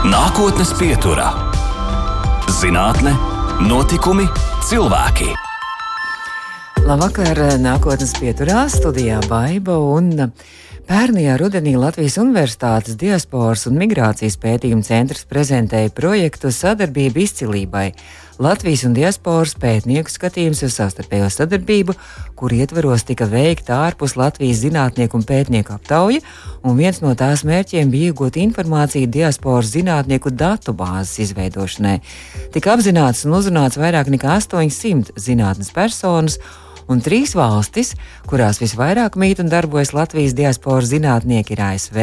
[0.00, 1.26] Nākotnes pieturā-
[2.60, 3.10] zinātne,
[3.68, 4.24] notikumi,
[4.64, 5.26] cilvēki.
[6.86, 10.32] Labvakar, nākotnes pieturā studijā Baiba un
[10.90, 17.84] Pērnajā rudenī Latvijas Universitātes diasporas un migrācijas pētījuma centrs prezentēja projektu Sadarbība izcilībai.
[18.42, 21.94] Latvijas un diasporas pētnieku skatījums uz savstarpējo sadarbību,
[22.34, 26.24] kur ietveros tika veikta ārpus Latvijas zinātnieku un pētnieku aptauja,
[26.66, 32.00] un viens no tās mērķiem bija iegūt informāciju diasporas zinātnieku datu bāzes izveidošanai.
[32.50, 36.40] Tika apzināts un uzrunāts vairāk nekā 800 zinātnes personas
[36.90, 37.92] un trīs valstis,
[38.28, 42.00] kurās visvairāk mīt un darbojas Latvijas diasporas zinātnieki, ir ASV,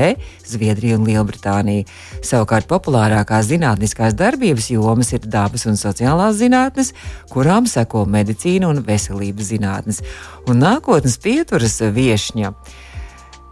[0.48, 1.88] Zviedrija un Lielbritānija.
[2.26, 6.94] Savukārt populārākās zinātniskās darbības jomas ir dabas un sociālās zinātnes,
[7.34, 10.02] kurām seko medicīna un veselības zinātnes.
[10.48, 12.54] Un nākotnes pieturas viesņa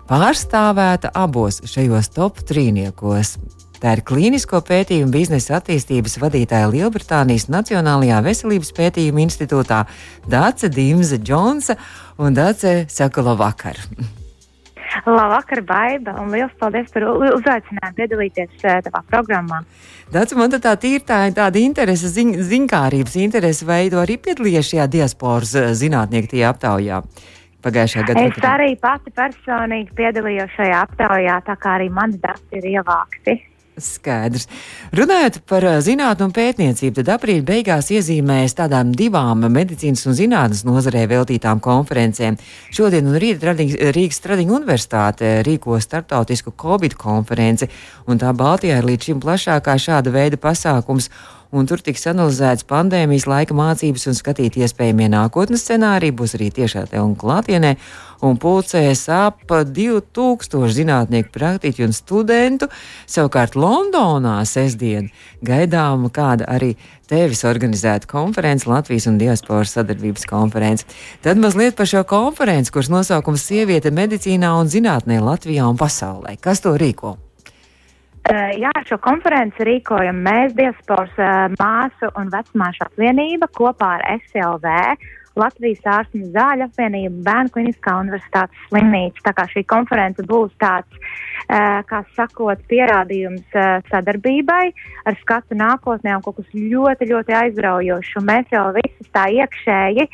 [0.09, 3.35] pārstāvēta abos šajos top trīniekos.
[3.81, 9.83] Tā ir klīnisko pētījumu biznesa attīstības vadītāja Lielbritānijas Nacionālajā veselības pētījuma institūtā
[10.31, 11.77] Dāce Dimze Džonsa
[12.21, 13.81] un Dāce saka labvakar.
[15.05, 19.59] Labvakar, Baiba, un liels paldies par uzaicinājumu piedalīties uh, tavā programmā.
[20.13, 25.55] Dācis, man tā ir tā, tāda interese, ziņ, ziņkārības interese, tu arī piedalījies šajā diasporas
[25.81, 27.01] zinātnieku tajā aptaujā?
[27.65, 28.23] Pagājušajā gadā.
[28.29, 33.35] Es arī pati personīgi piedalījos šajā aptaujā, tā kā arī mani dati ir ievākti.
[33.81, 34.47] Skaidrs.
[34.95, 41.05] Runājot par zinātnē un pētniecību, tad aprīļa beigās iezīmējas tādām divām medicīnas un zinātnes nozarē
[41.11, 42.39] veltītām konferencēm.
[42.75, 47.69] Šodien un rīt Rīgas Tradiņu universitāte rīko startautisku Covid konferenci,
[48.07, 51.11] un tā Baltijā ir līdz šim plašākā šāda veida pasākums
[51.55, 56.15] un tur tiks analizēts pandēmijas laika mācības un skatīt iespējamie nākotnes scenāriji.
[56.19, 57.75] Būs arī tiešā te un klātienē,
[58.25, 62.69] un pulcēs ap 2000 zinātnieku, praktiķu un studentu.
[63.07, 65.11] Savukārt Londonā sestdien
[65.45, 66.73] gaidām kāda arī
[67.09, 70.87] tevis organizēta konference, Latvijas un diasporas sadarbības konference.
[71.25, 76.39] Tad mazliet par šo konferenci, kuras nosaukums Sieviete medicīnā un zinātnē Latvijā un pasaulē.
[76.41, 77.19] Kas to rīko?
[78.25, 84.71] Uh, jā, šo konferenci rīkojam mēs, Diasporas uh, māsu un vecmāšu apvienība kopā ar SLV,
[85.37, 89.21] Latvijas ārstu un zāļu apvienību, Bērnu kliniskā universitātes slimnīca.
[89.27, 93.45] Tā kā šī konference būs tāds, uh, kā sakot, pierādījums
[93.91, 94.63] sadarbībai
[95.05, 98.17] ar skatu nākotnē un kaut kas ļoti, ļoti aizraujošs.
[98.25, 100.09] Mēs jau visi tā iekšēji,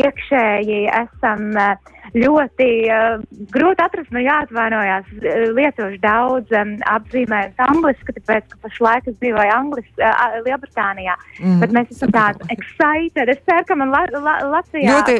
[0.00, 3.22] iekšēji esam uh, ļoti uh,
[3.54, 5.08] grūti atrast, man jāatvainojās.
[5.56, 11.16] Lietošu daudz um, apzīmējumus angliski, tāpēc, ka pašlaik es dzīvoju Anglis, uh, Lielbritānijā.
[11.40, 11.58] Mm.
[11.62, 13.32] Bet mēs esam tādi excited.
[13.32, 15.16] Es ceru, ka man la, la, Latvijā ļoti,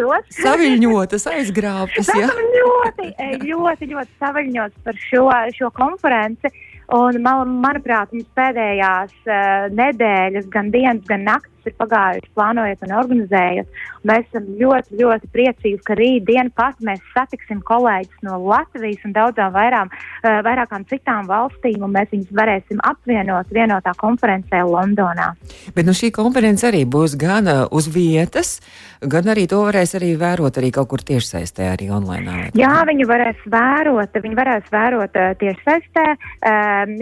[0.00, 2.10] ļoti saviņotas, aizgrābtas.
[2.16, 3.12] ļoti,
[3.46, 6.52] ļoti, ļoti saviņotas par šo, šo konferenci.
[6.90, 12.94] Un, man, manuprāt, mums pēdējās uh, nedēļas, gan dienas, gan naktis ir pagājušas, plānojot un
[13.00, 13.80] organizējot.
[14.08, 19.52] Mēs esam ļoti, ļoti priecīgi, ka rītdien pat mēs satiksim kolēģis no Latvijas un daudzām
[19.54, 25.34] vairām, uh, vairākām citām valstīm, un mēs viņus varēsim apvienot vienotā konferencē Londonā.
[25.76, 28.58] Bet nu, šī konference arī būs gan uh, uz vietas,
[29.04, 32.50] gan arī to varēs arī vērot arī kaut kur tiešsaistē, arī online.
[32.56, 36.06] Jā, viņi varēs vērot, viņi varēs vērot uh, tiešsaistē.
[36.40, 36.96] Um,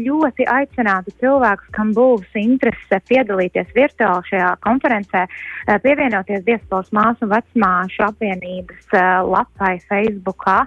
[0.00, 5.26] ļoti aicinātu cilvēkus, kam būs interese piedalīties virtuāli virtuāli šajā konferencē,
[5.66, 10.66] eh, pievienoties Diasporas māsu un vecmāšu apvienības eh, lapai Facebookā.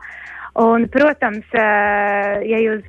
[0.54, 2.86] Un, protams, eh, ja jūs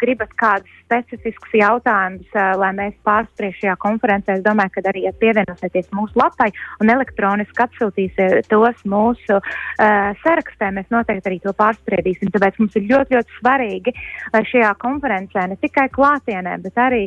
[0.00, 5.86] gribat kādus specifiskus jautājumus, lai mēs pārspriež šajā konferencē, es domāju, ka arī ja pievienosieties
[5.94, 6.48] mūsu lapai
[6.82, 9.38] un elektroniski atsūtīsiet tos mūsu
[9.78, 12.34] sarakstē, mēs noteikti arī to pārspriedīsim.
[12.34, 13.94] Tāpēc mums ir ļoti, ļoti svarīgi,
[14.34, 17.04] lai šajā konferencē ne tikai klātienē, bet arī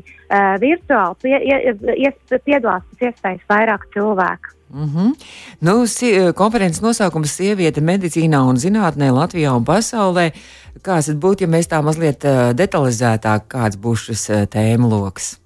[0.64, 1.38] virtuāli pie,
[2.08, 4.56] ies, piedalās pēc iespējas vairāk cilvēku.
[4.74, 5.10] Mm -hmm.
[5.60, 10.32] nu, si konferences nosaukums- Sieviete medicīnā un zinātnē Latvijā un pasaulē.
[10.82, 12.32] Kāds būtu, ja mēs tā mazliet uh,
[12.62, 15.40] detalizētāk, kāds būs šis uh, tēmu lokus?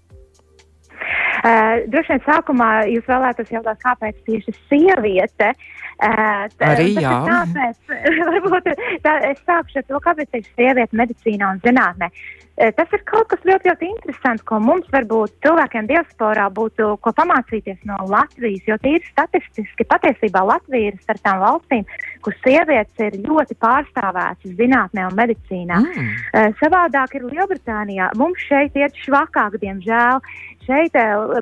[1.43, 5.53] Uh, droši vien sākumā jūs vēlētos jautāt, kāpēc tieši sieviete?
[5.97, 7.15] Uh, Arī jā.
[7.25, 7.77] Tāpēc,
[8.31, 8.63] varbūt
[9.01, 12.05] tā, es sākšu ar to, kāpēc tieši sieviete medicīnā un zinātnē.
[12.05, 17.13] Eh, tas ir kaut kas ļoti, ļoti interesants, ko mums varbūt cilvēkiem diasporā būtu ko
[17.19, 21.85] pamācīties no Latvijas, jo tīri statistiski patiesībā Latvija ir starp tām valstīm,
[22.25, 25.79] kur sievietes ir ļoti pārstāvētas zinātnē un medicīnā.
[25.85, 26.57] Mm.
[26.61, 28.09] Savādāk ir Lielbritānijā.
[28.17, 30.23] Mums šeit iet švakāk, diemžēl.
[30.67, 30.97] Šeit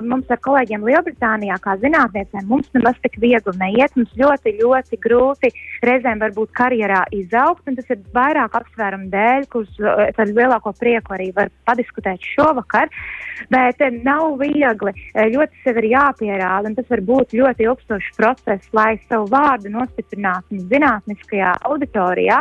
[0.06, 3.94] mums ar kolēģiem Lielbritānijā, kā zinātniecēm, mums nemaz tik viegli neiet.
[3.98, 5.50] Mums ļoti, ļoti grūti
[5.86, 11.30] reizēm varbūt karjerā izaugt, un tas ir vairāk apsvērumu dēļ, kurus ar lielāko prieku arī
[11.36, 12.92] var padiskutēt šovakar.
[13.52, 18.94] Bet nav viegli, ļoti sev ir jāpierāda, un tas var būt ļoti ilgstošs process, lai
[19.10, 22.40] savu vārdu nostiprinātu zinātniskajā auditorijā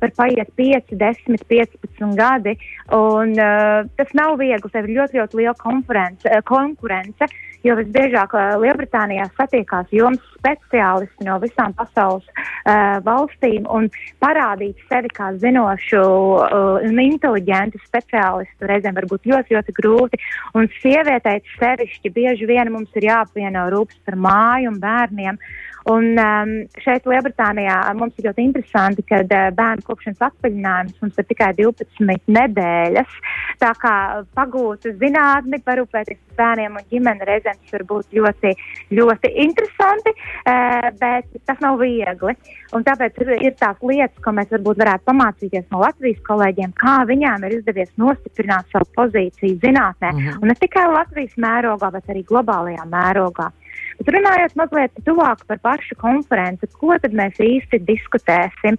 [0.00, 2.56] var paiet 5, 10, 15 gadi.
[2.94, 4.72] Un, uh, tas nav viegli.
[4.72, 7.28] Tev ir ļoti, ļoti liela uh, konkurence,
[7.66, 13.88] jo visbiežāk uh, Lielbritānijā satiekās jomas speciālisti no visām pasaules uh, valstīm un
[14.22, 20.20] parādīt sevi kā zinošu uh, un inteliģentu speciālistu reizēm var būt ļoti, ļoti grūti.
[20.58, 25.40] Un sievietei sevišķi bieži vien mums ir jāapvieno rūpes par māju un bērniem.
[25.86, 26.52] Un um,
[26.82, 32.24] šeit, Lielbritānijā, mums ir ļoti interesanti, ka uh, bērnu kopšanas atvaļinājums mums ir tikai 12
[32.34, 33.18] nedēļas.
[33.62, 33.92] Tā kā
[34.34, 38.52] pagūt zinātni, parūpēties par bērniem un ģimeni reizēm tas var būt ļoti,
[38.98, 42.34] ļoti interesanti, uh, bet tas nav viegli.
[42.74, 47.46] Un tāpēc ir, tās lietas, ko mēs varbūt varētu pamācīties no Latvijas kolēģiem, kā viņām
[47.46, 50.10] ir izdevies nostiprināt savu pozīciju zinātnē.
[50.10, 50.42] -hmm.
[50.42, 53.52] Un ne tikai Latvijas mērogā, bet arī globālajā mērogā.
[53.98, 58.76] Bet runājot mazliet tuvāk par pašu konferenci, ko tad mēs īsti diskutēsim?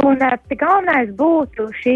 [0.00, 1.94] Un uh, galvenais būtu šī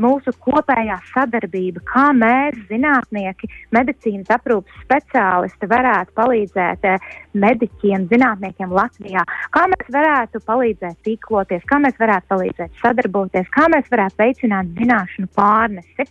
[0.00, 7.10] mūsu kopējā sadarbība, kā mēs, zinātnieki, medicīnas aprūpas speciālisti, varētu palīdzēt uh,
[7.44, 13.88] mediķiem, zinātniekiem Latvijā, kā mēs varētu palīdzēt tīkloties, kā mēs varētu palīdzēt sadarboties, kā mēs
[13.92, 16.08] varētu veicināt zināšanu pārnesi.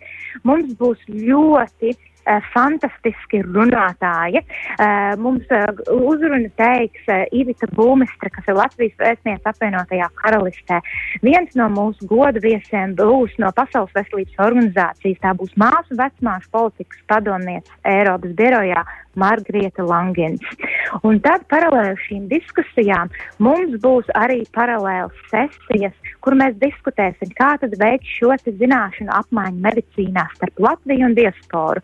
[0.47, 2.10] Mums būs ļoti Eh,
[2.53, 4.41] fantastiski runātāji.
[4.41, 10.81] Eh, mums eh, uzrunu teiks Ivita Būmestra, kas ir Latvijas vēstniece apvienotajā karalistē.
[11.25, 15.21] Viens no mūsu godu viesiem būs no Pasaules veselības organizācijas.
[15.21, 18.85] Tā būs māsu vecmās politikas padomniece Eiropas birojā
[19.15, 20.43] Margrieta Langens.
[21.03, 23.11] Un tad paralēli šīm diskusijām
[23.43, 30.27] mums būs arī paralēlas sesijas, kur mēs diskutēsim, kā tad veikt šo zināšanu apmaiņu medicīnā
[30.37, 31.83] starp Latviju un diasporu.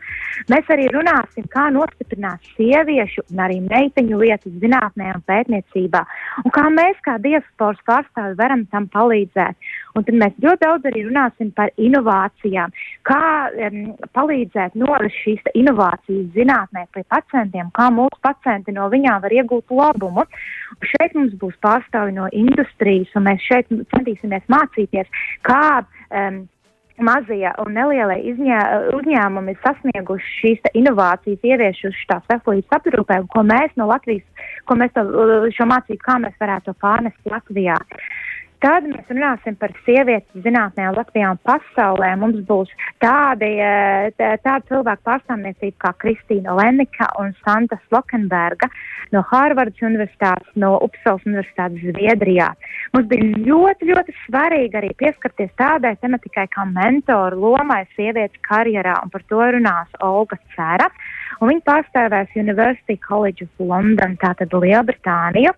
[0.51, 6.03] Mēs arī runāsim, kā nostiprināt sieviešu un arī meiteņu lietas zinātnē un pētniecībā,
[6.43, 9.69] un kā mēs kā diasporas pārstāvi varam tam palīdzēt.
[9.97, 12.73] Un tad mēs ļoti daudz arī runāsim par inovācijām,
[13.07, 13.79] kā um,
[14.13, 20.27] palīdzēt novest šīs inovācijas zinātnē pie pacientiem, kā mūsu pacienti no viņām var iegūt labumu.
[20.77, 25.09] Un šeit mums būs pārstāvi no industrijas, un mēs šeit centīsimies mācīties,
[25.47, 26.43] kā um,
[27.03, 28.59] mazie un nelielie izņē,
[28.97, 34.25] uzņēmumi ir sasnieguši šīs inovācijas, ieviešuši tās veselības aprūpē, ko mēs no Latvijas,
[34.65, 35.05] ko mēs to,
[35.55, 37.77] šo mācību, kā mēs varētu to pārnest Latvijā.
[38.57, 42.07] Tad mēs runāsim par sievietes zinātnē Latvijā un pasaulē.
[42.17, 42.71] Mums būs
[43.03, 48.69] tādi, eh, tāda cilvēku pārstāvniecība kā Kristīna Lenika un Santa Slokenberga
[49.13, 52.49] no Hārvardas Universitātes, no Upsals Universitātes Zviedrijā.
[52.95, 59.13] Mums bija ļoti, ļoti svarīgi arī pieskarties tādai tematikai kā mentoru lomai sievietes karjerā, un
[59.13, 60.89] par to runās Olga Cera.
[61.39, 65.53] Un viņa pārstāvēs University College of London, tātad Lielbritāniju.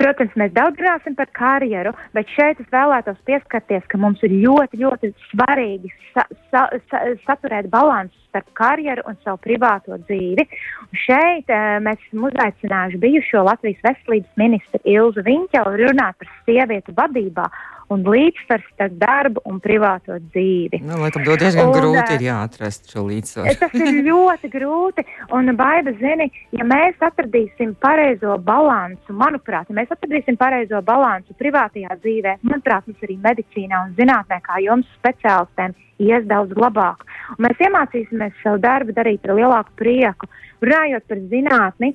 [0.00, 4.80] Protams, mēs daudz runāsim par karjeru, bet šeit es vēlētos pieskarties, ka mums ir ļoti,
[4.82, 10.46] ļoti svarīgi sa sa sa saturēt balansu starp karjeru un savu privāto dzīvi.
[10.88, 16.94] Un šeit uh, mēs esam uzaicinājuši bijušo Latvijas veselības ministru Ilzu Viņķelu runāt par sievietu
[16.98, 17.46] vadībā
[17.92, 20.80] un līdzsvars starp darbu un privāto dzīvi.
[20.84, 23.54] Nu, laikam, to diezgan un, grūti ir jāatrast šo līdzsvaru.
[23.60, 25.04] tas ir ļoti grūti,
[25.36, 31.98] un baiba zini, ja mēs atradīsim pareizo balansu, manuprāt, ja mēs atradīsim pareizo balansu privātajā
[32.00, 37.04] dzīvē, manuprāt, mums arī medicīnā un zinātnē, kā jums speciālistiem, ies daudz labāk.
[37.36, 40.30] Un mēs iemācīsimies savu darbu darīt ar lielāku prieku,
[40.64, 41.94] runājot par zinātni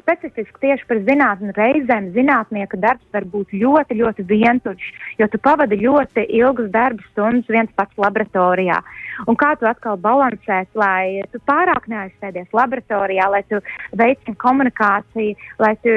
[0.00, 4.86] specifiski tieši par zinātni reizēm zinātnieka darbs var būt ļoti, ļoti vientuļš,
[5.20, 8.80] jo tu pavadi ļoti ilgas darba stundas viens pats laboratorijā.
[9.24, 13.60] Un kā tu atkal balansēs, lai tu pārāk neaizsēdies laboratorijā, lai tu
[13.96, 15.94] veicini komunikāciju, lai tu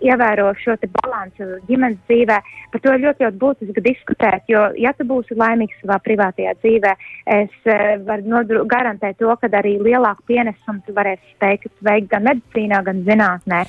[0.00, 2.38] ievēro šo balansu ģimenes dzīvē.
[2.72, 6.94] Par to ļoti, ļoti būtiski diskutēt, jo, ja tu būsi laimīgs savā privātajā dzīvē,
[7.36, 13.04] es uh, varu garantēt to, ka arī lielāku pienesumu tu varēsi veikt gan medicīnā, gan
[13.06, 13.64] zinātnē.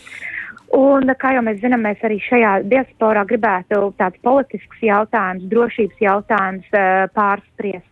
[0.75, 6.73] Un, kā jau mēs zinām, mēs arī šajā diasporā gribētu tādus politiskus jautājumus, drošības jautājumus
[6.75, 7.87] uh, pārspriest.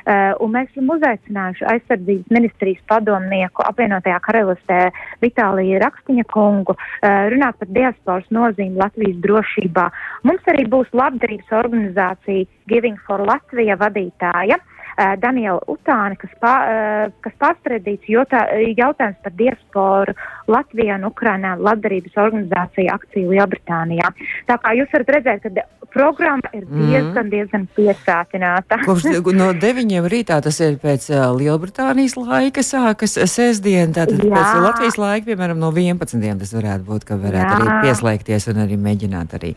[0.00, 4.78] Uh, un mēs esam uzaicinājuši aizsardzības ministrijas padomnieku apvienotajā karalistē
[5.20, 9.90] Vitāliju Rakstiņa kungu uh, runāt par diasporas nozīmi Latvijas drošībā.
[10.24, 14.56] Mums arī būs labdarības organizācija Giving for Latvija vadītāja.
[14.96, 20.16] Uh, Daniela Utāni, kas, pā, uh, kas pārspredīts jautājums par diasporu
[20.50, 24.10] Latvijā un Ukrainā labdarības organizācija akciju Lielbritānijā.
[24.48, 26.90] Tā kā jūs varat redzēt, ka programma ir mhm.
[26.90, 27.30] diezgan, mm.
[27.34, 28.80] diezgan piesātināta.
[28.88, 29.08] Kopš
[29.40, 34.32] no deviņiem rītā tas ir pēc uh, Lielbritānijas laika sākas sestdien, tātad Jā.
[34.34, 36.26] pēc Latvijas laika, piemēram, no 11.
[36.42, 37.60] tas varētu būt, ka varētu Jā.
[37.60, 39.54] arī pieslēgties un arī mēģināt arī,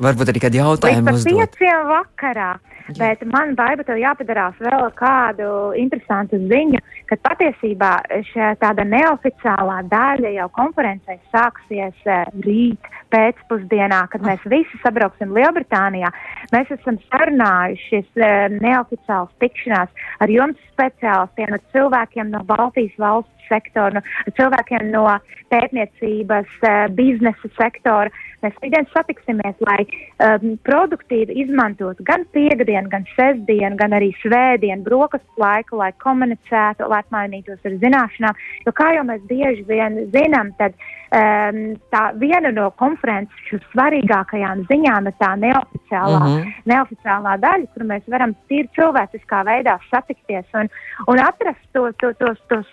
[0.00, 1.32] varbūt arī kādu jautājumu uzdot.
[1.32, 2.50] Līdz pieciem vakarā.
[2.88, 2.94] Jā.
[2.98, 7.92] Bet man baiba tev jāpadarās vēl kādu interesantu ziņu, ka patiesībā
[8.30, 16.12] šī tāda neoficiālā daļa jau konferencē sāksies uh, rīt pēcpusdienā, kad mēs visi sabrauksim Lielbritānijā.
[16.54, 24.00] Mēs esam sarunājušies uh, neoficiāls tikšanās ar jums speciālistiem, ar cilvēkiem no Baltijas valsts sektora,
[24.00, 25.04] no cilvēkiem no
[25.52, 28.10] pētniecības, uh, biznesa sektora.
[28.40, 35.42] Mēs rītdien satiksimies, lai um, produktīvi izmantotu gan piekdienu, gan sestdienu, gan arī svētdienu, brokastu
[35.42, 38.40] laiku, lai komunicētu, lai apmainītos ar zināšanām.
[38.64, 41.60] Jo kā jau mēs bieži vien zinām, tad um,
[41.92, 46.40] tā viena no konferences svarīgākajām ziņām ir tā neoficiālā, mhm.
[46.40, 46.64] -huh.
[46.72, 50.72] neoficiālā daļa, kur mēs varam tīri cilvēciskā veidā satikties un,
[51.12, 52.66] un atrast to, to, tos, tos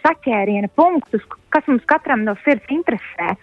[0.68, 3.36] saķēriena punktus, kas mums katram no sirds interesē.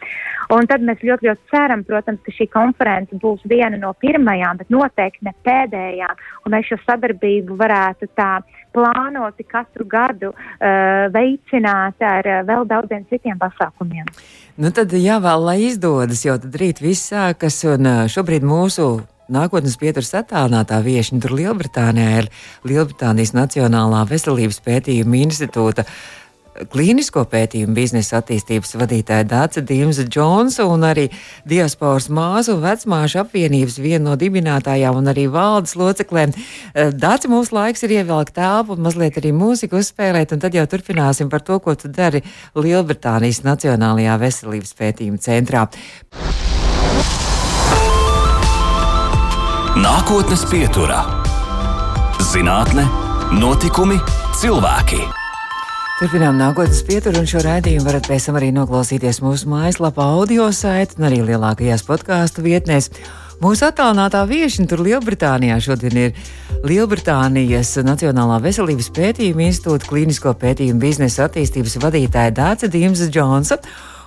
[0.52, 4.70] Un tad mēs ļoti, ļoti ceram, protams, ka šī konference būs viena no pirmajām, bet
[4.70, 6.16] noteikti ne pēdējām.
[6.44, 8.42] Un mēs šo sadarbību varētu tā
[8.74, 14.04] plānoti katru gadu uh, veicināt ar uh, vēl daudziem citiem pasākumiem.
[14.56, 19.00] Nu tad jāvēl, lai izdodas, jo tad rīt viss sākas, un šobrīd mūsu
[19.32, 22.28] nākotnes pieturas attālinātā viešņa tur Lielbritānijā ir
[22.68, 25.86] Lielbritānijas Nacionālā veselības pētījuma institūta
[26.70, 31.08] klīnisko pētījumu biznesa attīstības vadītāja Dāca Dīmza Džonsa un arī
[31.48, 36.34] diasporas māsu un vecmāšu apvienības viena no dibinātājām un arī valdes loceklēm.
[36.74, 40.66] Eh, Dāca, mums laiks ir ievelkt telpu un mazliet arī mūziku uzspēlēt, un tad jau
[40.70, 42.22] turpināsim par to, ko tu dari
[42.54, 45.66] Lielbritānijas Nacionālajā veselības pētījuma centrā.
[49.74, 51.02] Nākotnes pieturā-
[52.30, 52.86] zinātne,
[53.34, 53.98] notikumi,
[54.38, 55.23] cilvēki.
[56.04, 60.98] Turpinām nākotnes pieturu, un šo raidījumu varat pēc tam arī noklausīties mūsu mājaslapā, audio saitē
[60.98, 62.90] un arī lielākajās podkāstu vietnēs.
[63.40, 66.28] Mūsu attālinātā viesiņa tur Lielbritānijā šodien ir
[66.68, 73.62] Lielbritānijas Nacionālā veselības pētījuma institūta klīnisko pētījumu biznesa attīstības vadītāja Dāca Dīmsa Džonsa.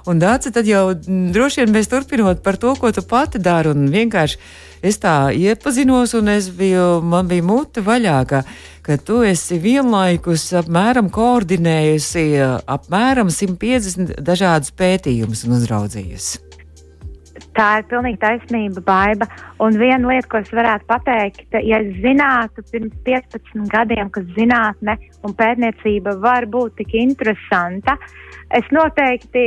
[0.06, 3.90] Un Dāca, tad jau droši vien mēs turpinot par to, ko tu pati dari, un
[3.90, 4.38] vienkārši
[4.82, 8.44] es tā iepazinos, un es biju, man bija mute vaļā, ka,
[8.86, 12.28] ka tu esi vienlaikus apmēram koordinējusi
[12.66, 16.44] apmēram 150 dažādus pētījumus un uzraudzījusi.
[17.58, 19.26] Tā ir pilnīgi taisnība, baiva.
[19.62, 24.98] Un viena lieta, ko es varētu pateikt, ja es zinātu pirms 15 gadiem, ka zinātne
[25.26, 27.98] un pētniecība var būt tik interesanta,
[28.54, 29.46] es noteikti,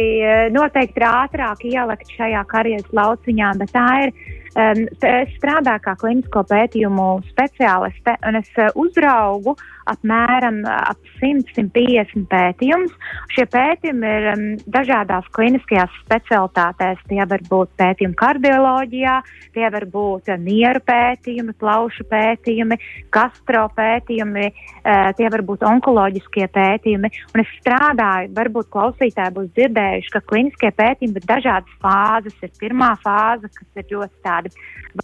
[0.54, 4.14] noteikti ātrāk ielikt šajā karjeras lauciņā, bet tā ir
[4.57, 9.57] es strādāju kā klinisko pētījumu speciāliste, un es uh, uzraugu
[9.90, 12.94] apmēram ap 100-150 pētījumus.
[13.35, 17.02] Šie pētījumi ir um, dažādās kliniskajās specialitātēs.
[17.11, 19.16] Tie var būt pētījumi kardioloģijā,
[19.56, 22.78] tie var būt nieru pētījumi, plaušu pētījumi,
[23.14, 27.12] gastro pētījumi, uh, tie var būt onkoloģiskie pētījumi.
[27.35, 32.38] Un es strādāju, varbūt klausītāji būs dzirdējuši, ka kliniskie pētījumi ir dažādas fāzes.
[32.40, 34.54] Ir pirmā fāze, kas ir ļoti tāda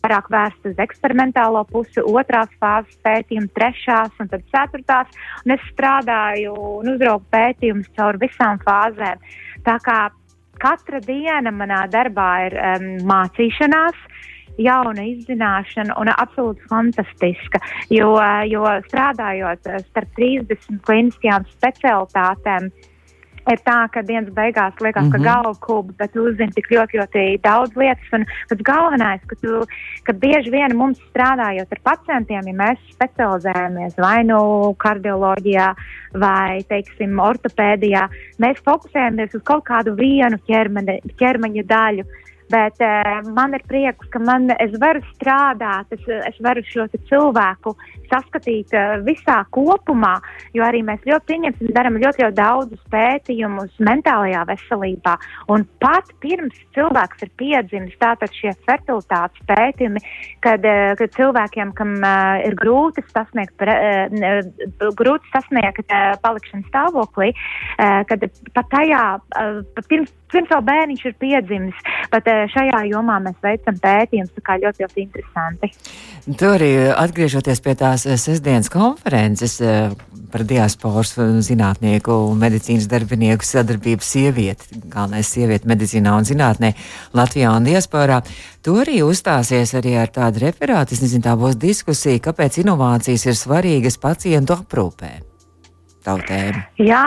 [0.00, 4.75] vairāk vērsti uz eksperimentālo pusi, otrās fāzes pētījumi, trešās un tad ceturtās.
[5.47, 9.23] Un es strādāju un uzraugu pētījumus caur visām fāzēm.
[9.66, 9.99] Tā kā
[10.62, 14.02] katra diena manā darbā ir um, mācīšanās
[14.59, 17.61] jauna izzināšana un absolūti fantastiska.
[17.92, 18.14] Jo,
[18.49, 22.92] jo strādājot starp 30 kliniskajām specialitātēm, uh,
[23.53, 25.12] ir tā, ka dienas beigās liekas, mm -hmm.
[25.12, 25.26] ka mhm.
[25.26, 28.12] galva kūp, bet tu uzzini tik ļoti, ļoti daudz lietas.
[28.12, 29.65] Un pats galvenais, ka, tu,
[30.07, 35.75] ka bieži vien mums strādājot ar pacientiem, ja mēs specializējamies vai nu kardioloģijā
[36.15, 42.05] vai, teiksim, ortopēdijā, mēs fokusējamies uz kaut kādu vienu ķermeni, ķermeņa daļu.
[42.53, 47.73] Bet uh, man ir prieks, ka man, es varu strādāt, es, es varu šo cilvēku
[48.07, 50.15] saskatīt uh, visā kopumā,
[50.55, 55.17] jo arī mēs ļoti pieņemsim, darām ļoti, ļoti daudzus pētījumus mentālajā veselībā.
[55.50, 60.05] Un pat pirms cilvēks ir piedzimis, tātad šie fertilitātes pētījumi,
[60.47, 63.75] kad, uh, kad cilvēkiem, kam uh, ir grūti sasniegt, pre,
[64.07, 68.23] uh, grūti sasniegt uh, palikšanas stāvoklī, uh, kad
[68.55, 71.85] pat tajā, uh, pirms, pirms vēl bērniņš ir piedzimis,
[72.15, 75.73] pat uh, šajā jomā mēs veicam pētījumus, tā kā ļoti, ļoti interesanti.
[76.26, 79.61] Tu arī atgriežoties pie tās sestdienas konferences
[80.33, 81.14] par diasporas
[81.47, 86.73] zinātnieku un medicīnas darbinieku sadarbību sievieti, galvenais sievieti medicīnā un zinātnē
[87.16, 88.23] Latvijā un diasporā.
[88.66, 93.38] Tu arī uzstāsies arī ar tādu referātu, es nezinu, tā būs diskusija, kāpēc inovācijas ir
[93.38, 95.14] svarīgas pacientu aprūpē
[96.06, 96.62] tavu tēmu?
[96.80, 97.02] Jā,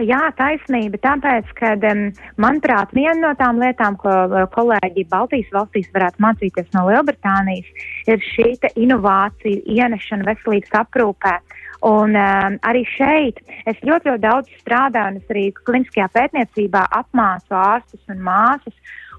[0.00, 1.00] jā taisnība.
[1.04, 2.04] Tāpēc, ka, um,
[2.40, 8.22] manuprāt, viena no tām lietām, ko uh, kolēģi Baltijas valstīs varētu mācīties no Lielbritānijas, ir
[8.32, 11.38] šī inovācija ienešana veselības aprūpē.
[11.86, 13.38] Un um, arī šeit
[13.70, 18.74] es ļoti, ļoti daudz strādāju, un es arī kliniskajā pētniecībā apmācu ārstus un māsas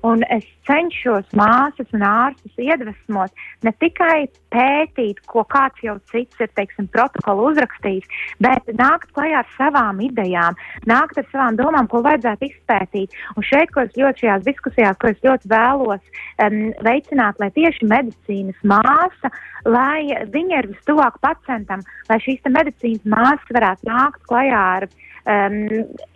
[0.07, 3.33] Un es cenšos māsas un ārstus iedvesmot
[3.67, 8.07] ne tikai pētīt, ko kāds jau cits ir, teiksim, protokolu uzrakstījis,
[8.39, 10.55] bet nākt klajā ar savām idejām,
[10.87, 13.17] nākt ar savām domām, ko vajadzētu izpētīt.
[13.35, 17.91] Un šeit, ko es ļoti šajās diskusijās, ko es ļoti vēlos um, veicināt, lai tieši
[17.91, 19.33] medicīnas māsa,
[19.67, 24.87] lai viņa ir vistuvāk pacientam, lai šīs medicīnas māsas varētu nākt klajā ar
[25.29, 25.59] um,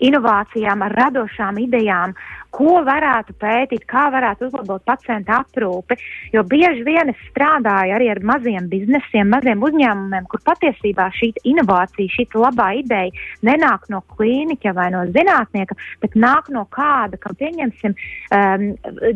[0.03, 2.13] inovācijām, ar radošām idejām,
[2.53, 5.97] ko varētu pētīt, kā varētu uzlabot pacienta aprūpi.
[6.33, 12.11] Jo bieži vien es strādāju arī ar maziem biznesiem, maziem uzņēmumiem, kur patiesībā šī inovācija,
[12.13, 13.11] šī labā ideja
[13.45, 17.95] nenāk no klīniķa vai no zinātnieka, bet nāk no kāda, kam pieņemsim,
[18.35, 18.65] um,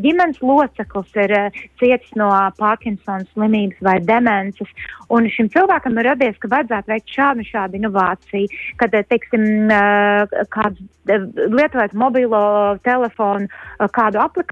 [0.04, 4.70] ģimenes loceklis ir uh, cietis no Parkinsona slimības vai demences.
[5.14, 10.84] Un šim cilvēkam ir radies, ka vajadzētu veikt šādu, šādu inovāciju, kad, teiksim, uh, kāds
[11.08, 13.48] lietojot mobilo telefonu,
[13.96, 14.47] kādu aplikāciju,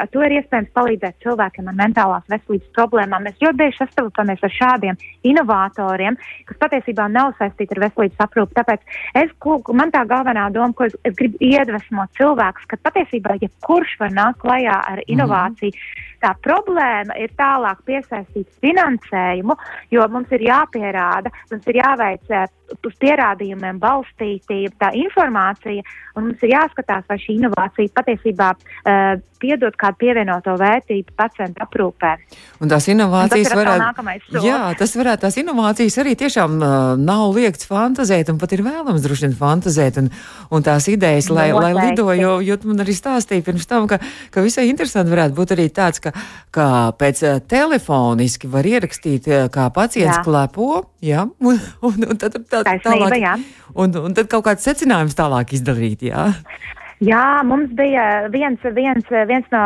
[0.00, 3.26] ar to ir iespējams palīdzēt cilvēkiem ar mentālās veselības problēmām.
[3.26, 6.16] Mēs ļoti bieži sastopamies ar šādiem inovatoriem,
[6.48, 8.56] kas patiesībā nav saistīti ar veselības aprūpi.
[8.60, 8.80] Tāpēc
[9.22, 9.36] es,
[9.72, 14.42] man tā galvenā doma, ko es, es gribu iedvesmot cilvēkus, ka patiesībā jebkurš var nākt
[14.44, 15.12] klajā ar mhm.
[15.16, 15.74] inovāciju.
[15.74, 16.10] Mm -hmm.
[16.24, 19.58] Tā problēma ir tālāk piesaistīt finansējumu,
[19.92, 22.46] jo mums ir jāpierāda, mums ir jāveic eh,
[22.84, 25.84] uz pierādījumiem balstīta tā informācija,
[26.16, 32.14] un mums ir jāskatās, vai šī inovācija patiesībā uh, piedod kādu pievienoto vērtību pacientu aprūpē.
[32.64, 34.14] Un tās inovācijas un varētu,
[34.46, 39.04] jā, tas varētu, tās inovācijas arī tiešām uh, nav liekts fantazēt, un pat ir vēlams
[39.04, 40.10] droši vien fantazēt, un,
[40.54, 41.76] un tās idejas, lai, Noteikti.
[41.76, 44.00] lai lido, jo, jo tu man arī stāstīji pirms tam, ka,
[44.32, 46.14] ka visai interesanti varētu būt arī tāds, ka
[46.54, 46.66] ka
[46.98, 50.22] pēc uh, telefoniski var ierakstīt, uh, kā pacients jā.
[50.26, 53.34] klepo, jā, un, un, un tad tā, Taisnība, tālāk, jā.
[53.74, 56.30] un, un tad kaut kāds secinājums tālāk izdarīt, jā.
[57.02, 59.62] Jā, mums bija viens, viens, viens no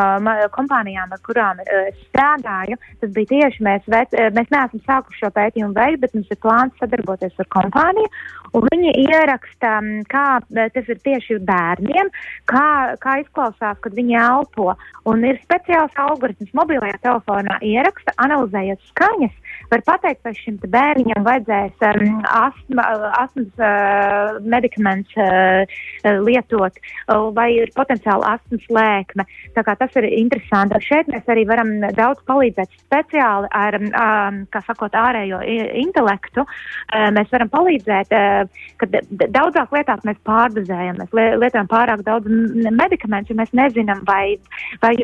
[0.54, 2.78] kompānijām, ar kurām uh, strādāju.
[3.02, 6.80] Tas bija tieši mēs, vec, mēs neesam sākuši šo pētījumu veikt, bet mums ir plāns
[6.80, 8.10] sadarboties ar kompāniju.
[8.56, 9.74] Viņi ieraksta,
[10.08, 12.08] kā tas ir tieši bērniem,
[12.48, 14.72] kā, kā izklausās, kad viņi elpo.
[15.08, 19.36] Un ir speciāls algoritms mobilajā telefonā ieraksta, analizējot skaņas
[19.70, 22.84] var pateikt, vai šim bērniņam vajadzēs um, astma,
[23.20, 26.78] astmas uh, medikamentus uh, lietot,
[27.08, 29.26] uh, vai ir potenciāli astmas lēkme.
[29.56, 30.80] Tā kā tas ir interesanti.
[30.88, 35.42] Šeit mēs arī varam daudz palīdzēt speciāli ar, um, kā sakot, ārējo
[35.82, 36.44] intelektu.
[36.44, 38.98] Uh, mēs varam palīdzēt, uh, kad
[39.36, 42.30] daudzāk lietās mēs pārdozējam, mēs lietojam pārāk daudz
[42.68, 44.38] medikamentu, jo mēs nezinām, vai,
[44.82, 44.94] vai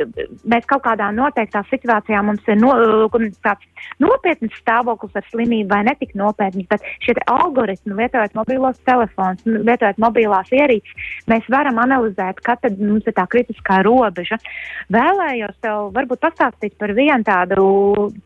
[0.49, 2.73] mēs kaut kādā noteiktā situācijā mums ir no,
[3.45, 10.01] tāds nopietns stāvoklis ar slimību vai netik nopietns, bet šie algoritmi, lietojot mobilos telefons, lietojot
[10.03, 14.39] mobilās ierīces, mēs varam analizēt, kad tad mums ir tā kritiskā robeža.
[14.95, 17.67] Vēlējos tev varbūt pastāstīt par vienu tādu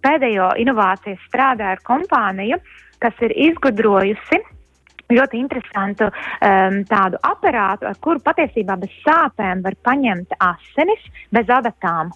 [0.04, 2.60] pēdējo inovāciju strādāju ar kompāniju,
[3.02, 4.42] kas ir izgudrojusi
[5.12, 12.12] ļoti interesantu um, tādu aparātu, ar kuru patiesībā bez sāpēm var paņemt asinis bez adatām.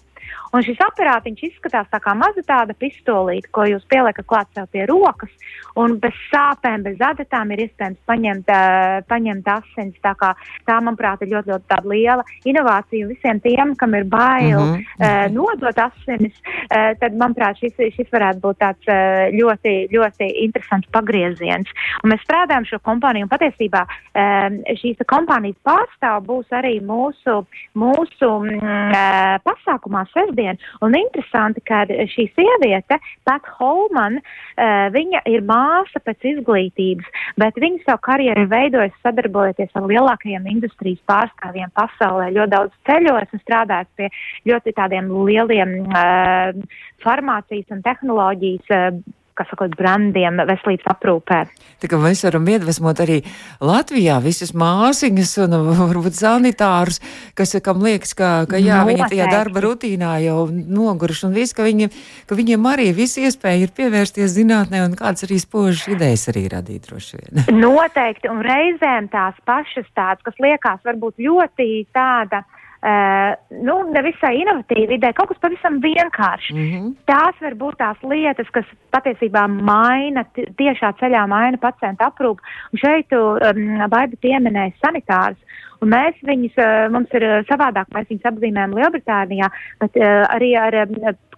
[0.53, 4.85] Un šis aparātiņš izskatās tā kā maza tāda pistolīte, ko jūs pieliekat klāt sev pie
[4.85, 5.31] rokas,
[5.79, 9.97] un bez sāpēm, bez adatām ir iespējams paņemt, uh, paņemt asins.
[10.03, 10.33] Tā, kā,
[10.67, 14.83] tā, manuprāt, ir ļoti, ļoti liela inovācija visiem tiem, kam ir bail mm -hmm.
[14.99, 16.37] uh, nodot asinis.
[16.43, 21.69] Uh, tad, manuprāt, šis, šis varētu būt tāds uh, ļoti, ļoti interesants pagrieziens.
[22.03, 28.29] Un mēs strādājam šo kompāniju, un patiesībā um, šīs kompānijas pārstāv būs arī mūsu, mūsu
[28.43, 30.59] mm, pasākumā sestdien.
[30.85, 37.09] Un interesanti, ka šī sieviete, Pat Holman, uh, viņa ir māsa pēc izglītības,
[37.41, 42.31] bet viņa savu karjeru veidojas sadarbojoties ar lielākajiem industrijas pārstāvjiem pasaulē.
[42.37, 44.11] Ļoti daudz ceļojas un strādājis pie
[44.49, 49.03] ļoti tādiem lieliem uh, farmācijas un tehnoloģijas uh,
[49.37, 51.39] kā sakot, brandiem veselības aprūpē.
[51.83, 53.19] Tā kā mēs varam iedvesmot arī
[53.63, 57.01] Latvijā visas māsiņas un varbūt sanitārus,
[57.37, 58.93] kas, kam liekas, ka, ka jā, Noteikti.
[58.93, 61.89] viņi tajā darba rutīnā jau noguruši un viss, ka, viņi,
[62.29, 66.89] ka viņiem arī viss iespēja ir pievērsties zinātnē un kāds arī spožas idejas arī radīt
[66.89, 67.45] droši vien.
[67.63, 72.43] Noteikti, un reizēm tās pašas tādas, kas liekas varbūt ļoti tāda
[72.83, 73.31] Uh,
[73.63, 76.49] nu, nevisai inovatīva ideja, kaut kas pavisam vienkāršs.
[76.51, 76.89] Mm -hmm.
[77.07, 82.43] Tās var būt tās lietas, kas patiesībā maina, tiešā ceļā maina pacientu aprūpu.
[82.73, 85.39] Un šeit um, Baiba pieminēja sanitārus.
[85.83, 89.49] Un mēs viņus, uh, mums ir savādāk, mēs viņus apzīmējam Lielbritānijā,
[89.83, 90.77] bet uh, arī ar,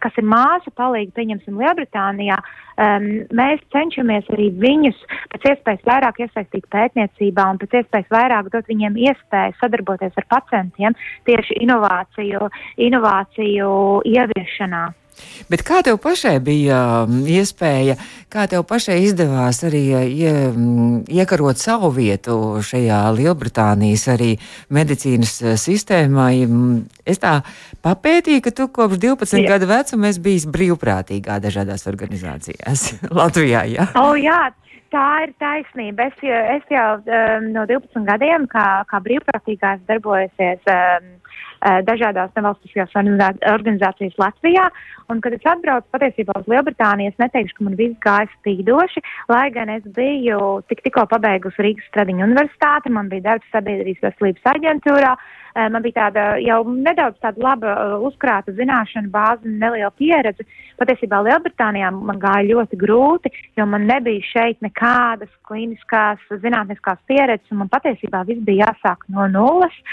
[0.04, 2.38] kas ir māsu palīgi, pieņemsim Lielbritānijā,
[2.78, 5.00] um, mēs cenšamies arī viņus
[5.34, 11.00] pēc iespējas vairāk iesaistīt pētniecībā un pēc iespējas vairāk dot viņiem iespēju sadarboties ar pacientiem
[11.30, 12.52] tieši inovāciju,
[12.90, 13.72] inovāciju
[14.14, 14.86] ieviešanā.
[15.51, 17.97] Bet kā tev pašai bija um, iespēja,
[18.34, 24.32] kā tev pašai izdevās arī uh, ie, mm, iekarot savu vietu šajā Lielbritānijas arī
[24.73, 26.32] medicīnas uh, sistēmā?
[26.47, 27.38] Mm, es tā
[27.86, 29.56] papētīju, ka tu kopš 12 jā.
[29.56, 32.88] gadu vecuma esi bijis brīvprātīgā dažādās organizācijās
[33.19, 33.65] Latvijā.
[33.71, 33.89] Jā.
[34.01, 34.47] Oh, jā.
[34.93, 36.06] Tā ir taisnība.
[36.08, 41.10] Es, es jau um, no 12 gadiem, kā, kā brīvprātīgās, darbojusies um,
[41.88, 44.67] dažādās nevalstiskajās organizācijas Latvijā.
[45.10, 49.45] Un, kad es atbraucu patiesībā uz Lielbritāniju, es neteikšu, ka man viss gāja spīdoši, lai
[49.54, 55.13] gan es biju tik, tikko pabeigusi Rīgas Stradiņu universitāti, man bija darbs sabiedrības veselības aģentūrā.
[55.13, 60.43] Uh, man bija tāda jau nedaudz tāda laba uh, uzkrāta zināšana bāze un neliela pieredze.
[60.82, 67.62] Patiesībā Lielbritānijā man gāja ļoti grūti, jo man nebija šeit nekādas klīniskās zinātniskās pieredzes, un
[67.62, 69.84] man patiesībā viss bija jāsāk no nulles.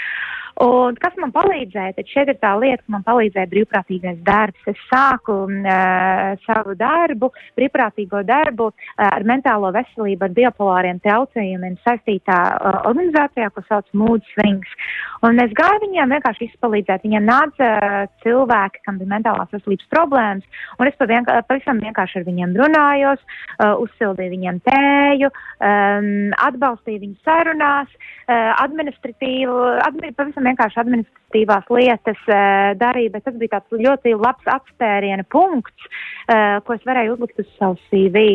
[0.61, 1.95] Un kas man palīdzēja?
[1.97, 4.67] Tad šeit ir tā lieta, ka man palīdzēja brīvprātīgais darbs.
[4.69, 8.75] Es sāku uh, savu darbu, brīvprātīgo darbu uh,
[9.07, 14.77] ar mentālo veselību, ar biopolāriem traucējumiem saistītā uh, organizācijā, ko sauc Mood Swings.
[15.23, 17.05] Un es gāju viņiem vienkārši izpalīdzēt.
[17.05, 22.25] Viņiem nāca uh, cilvēki, kam bija mentālās veselības problēmas, un es pavien, pavisam vienkārši ar
[22.27, 26.09] viņiem runājos, uh, uzsildīju viņiem tēju, um,
[26.43, 29.55] atbalstīju viņus sarunās, uh, administratīvu,
[29.85, 35.87] admi, pavisam vienkārši administratīvās lietas uh, darīju, bet tas bija tāds ļoti labs atspēriena punkts,
[36.27, 38.25] uh, ko es varēju uzlikt uz savu CV.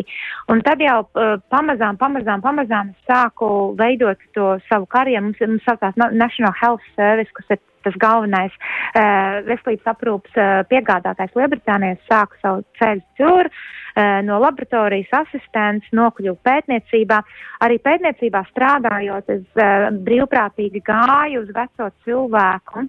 [0.49, 5.29] Un tad jau uh, pamazām, pamazām, pamazām es sāku veidot to savu karjeru.
[5.29, 11.37] Mums, mums saucās National Health Service, kas ir tas galvenais uh, veselības aprūpas uh, piegādātājs
[11.39, 13.51] Lielbritānijā, sāku savu ceļu tur.
[13.99, 17.23] Uh, no laboratorijas asistents nokļuvu pētniecībā.
[17.67, 22.89] Arī pētniecībā strādājot, es uh, brīvprātīgi gāju uz veco cilvēku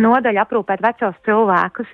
[0.00, 1.88] nodaļa aprūpēt vecos cilvēkus.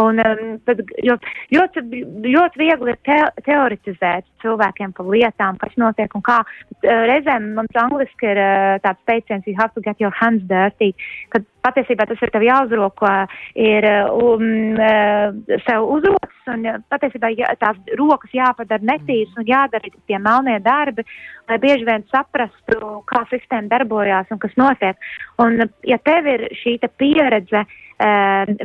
[0.00, 1.16] Un, um, tad, jo,
[1.54, 1.84] ļoti,
[2.28, 6.40] ļoti viegli ir te, teoretizēt cilvēkiem par lietām, kas notiek un kā.
[6.72, 10.44] Bet, uh, reizēm mums angliski ir uh, tāds teiciens, you have to get your hands
[10.50, 10.94] dirty,
[11.34, 13.10] kad patiesībā tas ir tev jāuzroko,
[13.58, 14.44] ir um,
[14.78, 21.04] uh, sev uzrokas un patiesībā jā, tās rokas jāpadara netīras un jādara tie melnie darbi,
[21.48, 25.10] lai bieži vien saprastu, kā sistēma darbojās un kas notiek.
[25.42, 27.87] Un ja tev ir šī pieredze, uh,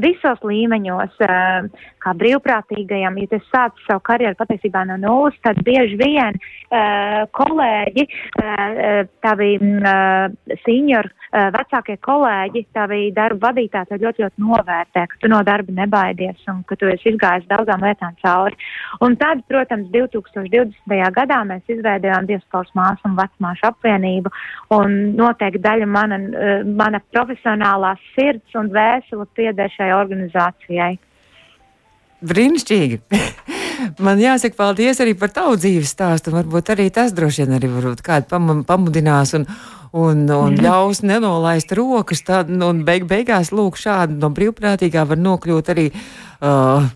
[0.04, 5.98] visos līmeņos, uh, kā brīvprātīgajam, ja tu sāc savu karjeru patiesībā no nulles, tad bieži
[5.98, 8.06] vien uh, kolēģi,
[9.24, 9.50] tavi
[10.65, 15.74] senior, uh, vecākie kolēģi, tavi darba vadītāji tev ļoti, ļoti novērtē, ka tu no darba
[15.80, 18.60] nebaidies un ka tu esi izgājis daudzām lietām cauri.
[19.02, 21.00] Un tad, protams, 2020.
[21.17, 24.34] gadā mēs izveidojām diasporas māsu un vecmāšu apvienību,
[24.78, 26.19] un noteikti daļa mana,
[26.65, 30.93] mana profesionālās sirds un vēsela pieder šai organizācijai.
[32.23, 33.01] Brīnišķīgi!
[34.05, 36.31] Man jāsaka paldies arī par tavu dzīves stāstu.
[36.33, 37.69] Varbūt arī tas droši vien arī
[38.05, 39.47] kādu pam pamudinās un,
[39.91, 42.23] un, un ļaus nenolaist rokas.
[42.27, 45.89] Tad, un beig beigās lūk šādi no brīvprātīgā var nokļūt arī.
[46.43, 46.91] Uh,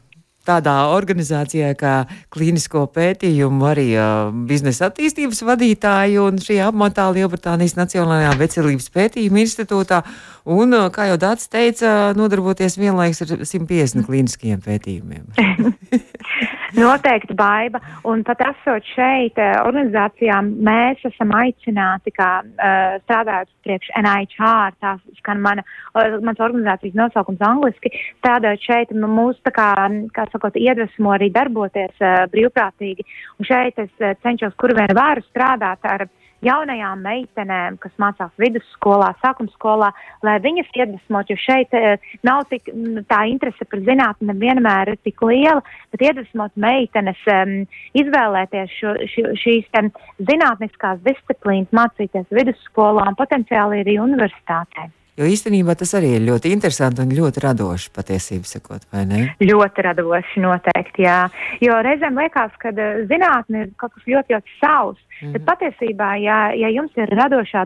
[0.47, 1.93] tādā organizācijā kā
[2.33, 10.01] klīnisko pētījumu, arī uh, biznesa attīstības vadītāji un šī apmatā Lielbritānijas Nacionālajā veselības pētījuma institūtā.
[10.47, 15.25] Un, uh, kā jau Dārts teica, nodarboties vienlaikus ar 150 klīniskiem pētījumiem.
[16.77, 17.79] Noteikti baiva.
[18.07, 25.01] Un pat esot šeit eh, organizācijām, mēs esam aicināti, kā uh, strādājot priekš NIHR, tās
[25.21, 25.63] skan mana,
[25.95, 29.71] mans organizācijas nosaukums angliski, strādājot šeit, mūs tā kā,
[30.15, 33.07] kā sakot, iedvesmo arī darboties uh, brīvprātīgi.
[33.39, 36.07] Un šeit es uh, cenšos, kur vien varu strādāt ar
[36.45, 39.91] jaunajām meitenēm, kas mācās vidusskolā, sākuma skolā,
[40.25, 41.95] lai viņas iedvesmot, jo šeit uh,
[42.27, 42.69] nav tik
[43.09, 47.55] tā interese par zinātni nevienmēr ir tik liela, bet iedvesmot meitenes um,
[47.97, 49.89] izvēlēties šo, šo, šīs um,
[50.29, 54.91] zinātniskās disciplīnas, mācīties vidusskolā un potenciāli arī universitātē.
[55.17, 59.23] Jo īstenībā tas arī ir ļoti interesanti un ļoti radoši patiesībā sakot, vai ne?
[59.41, 61.23] Ļoti radoši noteikti, jā.
[61.63, 65.01] Jo reizēm liekas, ka uh, zinātne ir kaut kas ļoti, ļoti savs.
[65.21, 65.33] Mm.
[65.33, 67.63] Bet patiesībā, ja, ja jums ir radošā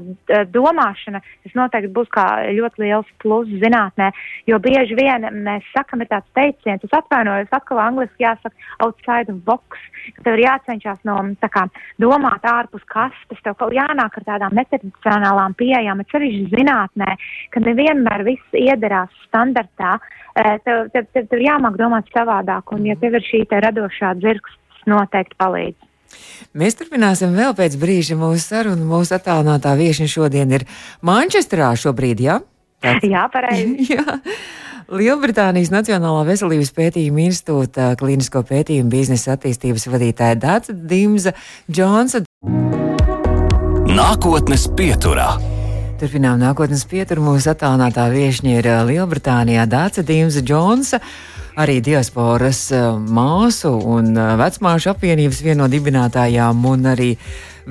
[0.53, 4.11] domāšana, tas noteikti būs kā ļoti liels pluss zinātnē,
[4.47, 9.41] jo bieži vien mēs sakam, ir tāds teiciens, es atvainojos, atkal angliski jāsaka outside of
[9.47, 9.81] box,
[10.15, 11.17] ka tev ir jācenšas no,
[11.51, 11.65] kā,
[11.99, 17.15] domāt ārpus kastes, tev kaut jānāk ar tādām netradicionālām pieejām, arī zinātnē,
[17.51, 19.97] ka nevienmēr viss iederās standartā,
[20.63, 24.85] tev, tev, tev, tev jāmāk domāt savādāk, un ja tev ir šī te radošā dzirksts,
[24.89, 25.90] noteikti palīdz.
[26.57, 28.87] Mēs turpināsim vēl pēc brīža mūsu sarunu.
[28.87, 30.65] Mūsu attālinātā viesiņa šodien ir
[31.05, 32.41] Manchesterā šobrīd, jā?
[32.83, 32.97] Ja?
[33.05, 33.87] Jā, pareizi.
[33.95, 34.19] jā.
[34.91, 41.31] Lielbritānijas Nacionālā veselības pētījuma institūta klīnisko pētījumu biznesa attīstības vadītāja Dāca Dimza
[41.71, 42.25] Džonsa.
[43.91, 45.29] Nākotnes pieturā.
[46.01, 47.21] Turpinām nākotnes pieturu.
[47.23, 50.99] Mūsu attālinātā viesiņa ir Lielbritānijā Dāca Dimza Džonsa
[51.59, 57.15] arī diasporas eh, māsu un eh, vecmāšu apvienības viena no dibinātājām un arī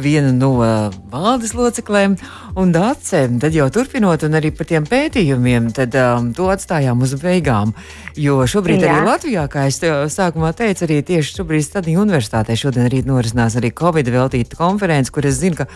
[0.01, 2.17] viena no uh, valdes loceklēm,
[2.61, 3.41] un dacēm.
[3.43, 7.75] Tad jau turpinot, un arī par tiem pētījumiem, tad um, to atstājām uz beigām.
[8.19, 8.91] Jo šobrīd Jā.
[8.97, 9.79] arī Latvijā, kā es
[10.15, 15.29] sākumā teicu, arī tieši šobrīd Stadija universitātē šodien arī norisinās arī Covid veltīta konference, kur
[15.29, 15.69] es zinu, ka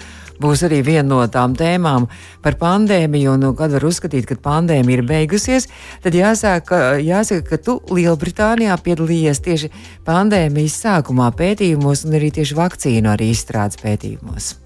[0.43, 2.09] būs arī viena no tām tēmām
[2.43, 5.69] par pandēmiju, un nu, kad var uzskatīt, ka pandēmija ir beigusies,
[6.03, 9.73] tad jāsaka, jāsaka ka tu Lielbritānijā piedalījies tieši
[10.07, 14.64] pandēmijas sākumā pētījumos un arī tieši vakcīnu arī izstrādes pētījumos.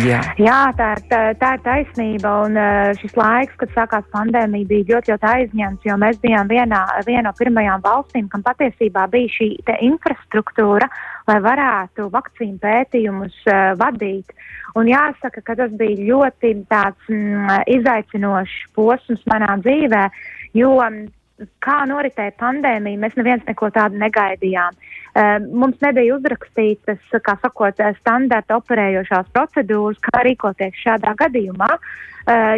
[0.00, 2.30] Jā, Jā tā, tā, tā ir taisnība.
[2.46, 6.80] Un uh, šis laiks, kad sākās pandēmija, bija ļoti, ļoti aizņemts, jo mēs bijām vienā,
[7.04, 9.50] viena no pirmajām valstīm, kam patiesībā bija šī
[9.90, 10.88] infrastruktūra,
[11.28, 14.32] lai varētu vakcīnu pētījumus uh, vadīt.
[14.80, 20.06] Un jāsaka, ka tas bija ļoti tāds mm, izaicinošs posms manā dzīvē,
[20.56, 20.72] jo
[21.64, 24.78] kā noritēja pandēmija, mēs neviens neko tādu negaidījām.
[25.52, 31.68] Mums nebija uzrakstītas, kā sakot, standarta operējošās procedūras, kā rīkoties šādā gadījumā,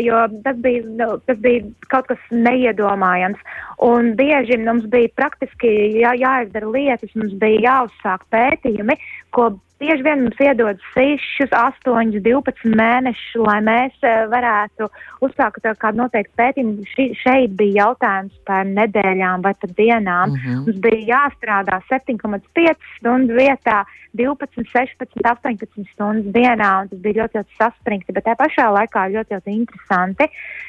[0.05, 3.43] jo tas bija, nu, tas bija kaut kas neiedomājams.
[3.83, 8.99] Un bieži mums bija praktiski jā, jāizdara lietas, mums bija jāuzsāk pētījumi,
[9.35, 9.51] ko
[9.85, 14.89] bieži vien mums iedod 6, 8, 12 mēnešus, lai mēs uh, varētu
[15.25, 16.87] uzsākt kādu noteiktu pētījumu.
[17.21, 20.33] Šeit bija jautājums par nedēļām vai pat dienām.
[20.33, 20.65] Mm -hmm.
[20.65, 27.41] Mums bija jāstrādā 7,5 stundu vietā 12, 16, 18 stundas dienā, un tas bija ļoti,
[27.41, 30.29] ļoti saspringti, bet tā pašā laikā ļoti, ļoti interesanti,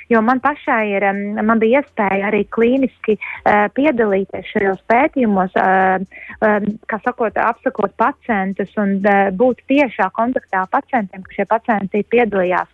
[0.10, 1.06] jo man pašai ir,
[1.46, 6.02] man bija iespēja arī klīniski uh, piedalīties šajos pētījumos, uh,
[6.42, 8.98] uh, kā sakot, apsakot pacientus un
[9.38, 12.70] būt tiešā kontaktā ar pacientiem, ka šie pacienti piedalījās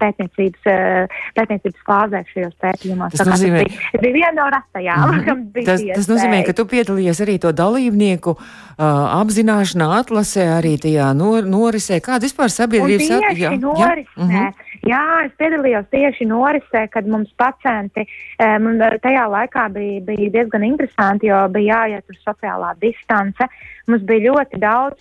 [0.00, 3.16] pētniecības, uh, pētniecības fāzē šajos pētījumos.
[3.16, 7.20] Tas, nozīmē, tas bija, bija viena no ratajām, mm tas, tas nozīmē, ka tu piedalījies
[7.24, 8.84] arī to dalībnieku uh,
[9.20, 12.00] apzināšanā, atlasē, arī tajā nor, norisē.
[12.04, 13.54] Kāda vispār sabiedrības attīstība?
[13.54, 14.10] Jā, norisē.
[14.14, 14.24] Jā?
[14.24, 14.70] Mm -hmm.
[14.84, 18.66] Jā, es piedalījos tieši norisē, kad mums pacienti um,
[19.04, 23.48] tajā laikā bija, bija diezgan interesanti, jo bija jāiet uz sociālā distance.
[23.88, 25.00] Mums bija ļoti daudz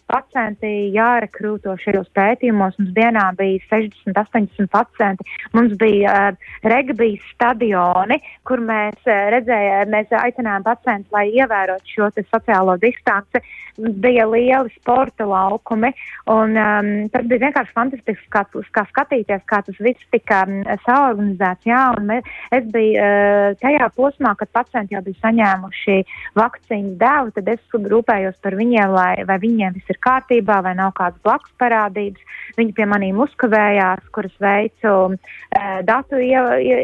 [0.63, 2.78] pacienti jārekrūto šajos pētījumos.
[2.80, 5.23] Mums dienā bija 60, 80 pacienti.
[5.54, 12.10] Mums bija uh, regbijas stadioni, kur mēs uh, redzējām, mēs aicinājām pacientus, lai ievērotu šo
[12.32, 13.41] sociālo distanci.
[13.73, 15.89] Bija lieli sporta laukumi,
[16.30, 21.65] un um, tas bija vienkārši fantastisks, kā, kā skatīties, kā tas viss tika um, saorganizēts.
[21.65, 22.19] Jā, un me,
[22.54, 25.97] es biju uh, tajā posmā, kad pacienti jau bija saņēmuši
[26.38, 30.94] vakcīnu devu, tad es rūpējos par viņiem, lai, vai viņiem viss ir kārtībā, vai nav
[30.98, 32.22] kādas blakus parādības.
[32.58, 36.78] Viņi pie manīm uzkavējās, kuras veicu uh, datu ie, ie,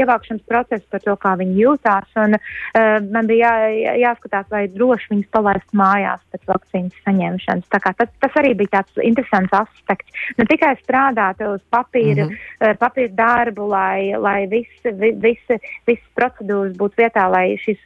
[0.00, 2.10] ievākšanas procesu par to, kā viņi jūtās.
[2.22, 7.70] Un, uh, man bija jā, jāskatās, vai droši viņus palaist mājās pēc vakcīnas saņemšanas.
[7.72, 10.22] Tas, tas arī bija tāds interesants aspekts.
[10.38, 12.70] Ne tikai strādāt uz papīra, mm -hmm.
[12.70, 17.82] uh, papīra darbu, lai, lai visi, visi, visas procedūras būtu vietā, lai, šis,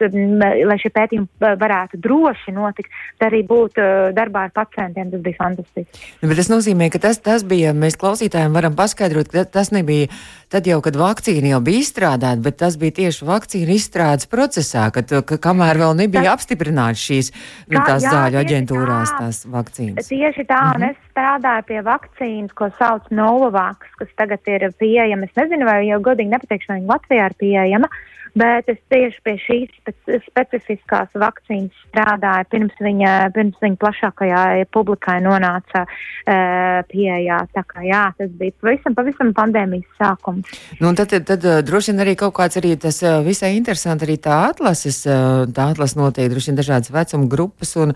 [0.69, 3.81] lai šie pētījumi varētu droši notikt, tad arī būt
[4.15, 5.14] darbā ar pacientiem.
[5.15, 6.01] Tas bija fantastiski.
[6.21, 10.09] Nu, bet tas nozīmē, ka tas, tas bija, mēs klausītājiem varam paskaidrot, ka tas nebija
[10.51, 15.13] tad jau, kad vakcīna jau bija izstrādāta, bet tas bija tieši vakcīna izstrādes procesā, kad,
[15.29, 20.11] ka, kamēr vēl nebija tas, apstiprināts šīs nu, tās jā, zāļu aģentūrās tā, tās vakcīnas.
[20.11, 20.81] Tieši tā, -hmm.
[20.81, 25.31] un es strādāju pie vakcīnas, ko sauc Novavax, kas tagad ir pieejama.
[25.31, 27.91] Es nezinu, vai jau godīgi nepateikšu, vai viņa Latvijā ir pieejama.
[27.91, 34.43] Uh, bet es tieši pie šīs speci specifiskās vakcīnas strādāju pirms viņa, pirms viņa plašākajā
[34.75, 37.41] publikai nonāca uh, pieejā.
[37.55, 40.53] Tā kā jā, tas bija pavisam, pavisam pandēmijas sākums.
[40.83, 44.45] Nu, tad, tad, tad droši vien arī kaut kāds arī tas visai interesanti arī tā
[44.51, 47.95] atlases, tā atlases notiek droši vien dažādas vecuma grupas un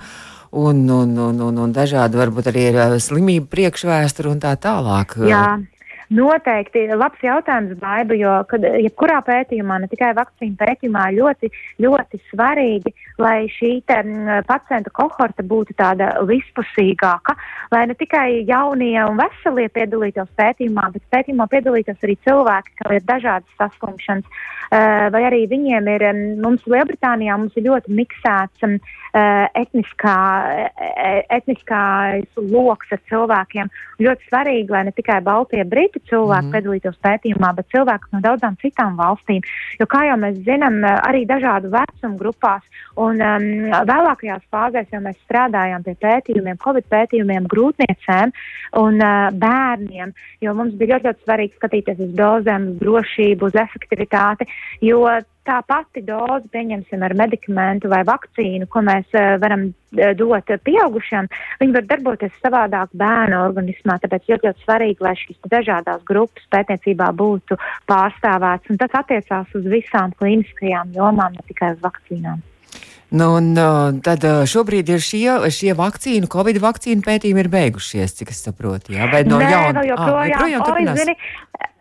[0.51, 5.19] un, un, un, un, un dažādi varbūt arī ir slimību priekšvēsture un tā tālāk.
[5.29, 5.59] Jā.
[6.09, 11.51] Noteikti labs jautājums, Baiba, jo kad, jebkurā pētījumā, ne tikai vakcīnu pētījumā, ļoti,
[11.85, 17.37] ļoti svarīgi, lai šī te, m, pacienta kohorta būtu tāda vispusīgāka,
[17.75, 23.05] lai ne tikai jaunie un veselie piedalītos pētījumā, bet pētījumā piedalītos arī cilvēki, kam ir
[23.05, 28.81] dažādas saslimšanas, uh, vai arī viņiem ir, um, mums Lielbritānijā mums ir ļoti miksēts uh,
[29.59, 30.17] etniskā,
[31.37, 33.71] etniskais loks ar cilvēkiem.
[34.05, 36.55] Ļoti svarīgi, lai ne tikai Baltie Briti, citi cilvēki mm.
[36.55, 39.43] piedalītos pētījumā, bet cilvēki no daudzām citām valstīm.
[39.81, 42.63] Jo, kā jau mēs zinām, arī dažādu vecumu grupās
[42.97, 43.49] un um,
[43.89, 48.35] vēlākajās fāzēs jau mēs strādājām pie pētījumiem, covid pētījumiem, grūtniecēm
[48.79, 53.59] un uh, bērniem, jo mums bija ļoti, ļoti svarīgi skatīties uz dozēm, uz drošību, uz
[53.59, 54.49] efektivitāti,
[54.85, 55.05] jo
[55.49, 61.31] tā pati doze, pieņemsim, ar medikamentu vai vakcīnu, ko mēs uh, varam uh, dot pieaugušiem,
[61.63, 63.99] viņi var darboties savādāk bērnu organismā.
[64.03, 67.59] Tāpēc ļoti, ļoti svarīgi, lai šīs dažādās grupas pētniecībā būtu
[67.89, 68.69] pārstāvēts.
[68.73, 72.45] Un tas attiecās uz visām klīniskajām jomām, ne tikai uz vakcīnām.
[73.09, 73.55] Nu, un,
[74.05, 78.93] tad šobrīd ir šie, šie vakcīnu, Covid vakcīnu pētījumi ir beigušies, cik es saprotu.
[78.93, 79.81] Jā, vai no jauna?
[79.89, 81.15] Joprojām, ah, joprojām Oi, zini,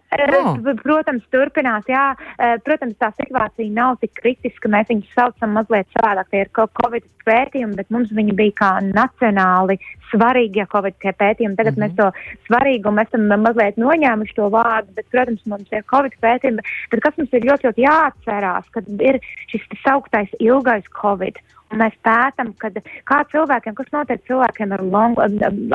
[0.08, 0.56] Oh.
[0.80, 2.16] Protams, turpinās, jā.
[2.64, 4.70] Protams, tā situācija nav tik kritiska.
[4.72, 6.30] Mēs viņus saucam mazliet savādāk.
[6.32, 9.76] Tie ir Covid pētījumi, bet mums viņi bija kā nacionāli
[10.12, 11.58] svarīgie Covid pētījumi.
[11.60, 11.98] Tagad mm -hmm.
[11.98, 16.64] mēs to svarīgumu esam mazliet noņēmuši to vārdu, bet, protams, mums ir Covid pētījumi.
[16.92, 19.20] Tad kas mums ir ļoti, ļoti jāatcerās, kad ir
[19.52, 21.36] šis sauktais ilgais Covid.
[21.36, 22.78] Un mēs pētām, kad,
[23.10, 25.20] kā cilvēkiem, kas notiek cilvēkiem ar long,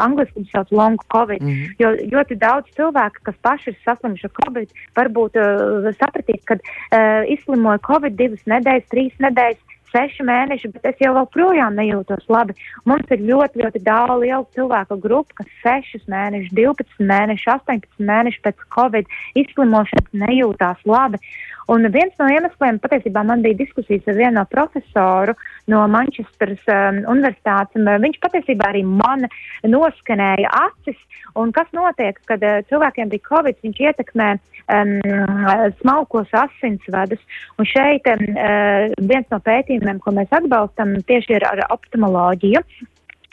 [0.01, 1.75] angliski sauc long covid, mm -hmm.
[1.79, 7.29] jo ļoti daudz cilvēku, kas paši ir saslimuši ar covid, varbūt uh, sapratīs, ka uh,
[7.29, 9.61] izslimoja covid divas nedēļas, trīs nedēļas,
[9.93, 12.57] seši mēneši, bet es jau joprojām nejūtos labi.
[12.89, 15.55] Mums ir ļoti, ļoti daudz liela cilvēku grupa, kas
[15.93, 21.21] 6 mēnešus, 12 mēnešus, 18 mēnešus pēc covid izslimošanas nejūtās labi.
[21.71, 25.37] Un viens no iemesliem, patiesībā man bija diskusijas ar vienu no profesoru
[25.71, 29.29] no Manchesteras um, universitātes, un uh, viņš patiesībā arī man
[29.71, 30.99] noskanēja acis,
[31.39, 34.97] un kas notiek, kad uh, cilvēkiem bija covid, viņš ietekmē um,
[35.81, 37.23] smalkos asinsvadus,
[37.59, 42.63] un šeit um, uh, viens no pētījumiem, ko mēs atbalstam, tieši ir ar optimoloģiju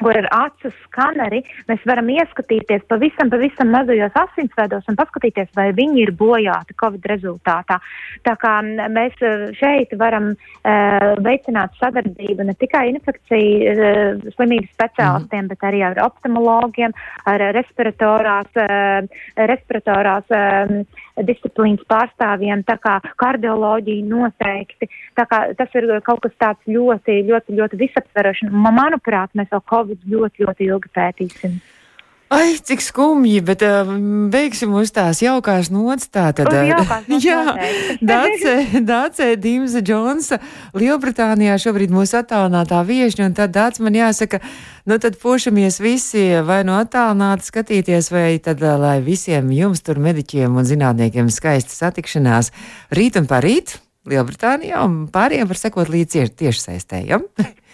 [0.01, 6.03] kur ir acu skaneri, mēs varam ieskatīties pavisam, pavisam mazajos asinsvedos un paskatīties, vai viņi
[6.05, 7.79] ir bojāti Covid rezultātā.
[8.27, 15.45] Tā kā mēs e, šeit varam uh, veicināt sadarbību ne tikai infekciju uh, slimību speciālistiem,
[15.45, 15.51] mm.
[15.53, 16.95] bet arī ar optimologiem,
[17.29, 24.89] ar respiratorās, uh, respiratorās uh, disciplīnas pārstāvjiem, tā kā kardioloģija noteikti.
[25.17, 28.47] Tā kā tas ir kaut kas tāds ļoti, ļoti, ļoti visaptverošs.
[28.49, 31.60] Manuprāt, mēs vēl Covid ļoti, ļoti ilgi pētīsim.
[32.30, 33.88] Ai, cik skumji, bet uh,
[34.30, 36.12] beigsim uz tās jaukās nots.
[36.13, 37.39] Tātad, uh, jā,
[38.12, 38.54] Dāce,
[38.86, 40.38] Dāce Dīmza Džonsa,
[40.78, 44.43] Lielbritānijā šobrīd mūsu attālinātā viešņa, un tad Dāc man jāsaka,
[44.86, 49.97] nu tad pošamies visi vai no attālināti skatīties, vai tad, uh, lai visiem jums tur
[49.97, 52.54] mediķiem un zinātniekiem skaista satikšanās
[52.93, 57.25] rīt un parīt Lielbritānijā, un pāriem var sekot līdz tiešsaistējam.